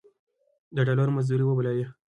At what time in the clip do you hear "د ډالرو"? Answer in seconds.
0.75-1.15